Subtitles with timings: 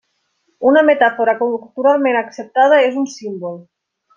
[0.69, 3.63] Una metàfora culturalment acceptada és un símbol.